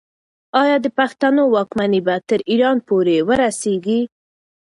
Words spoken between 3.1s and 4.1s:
ورسیږي؟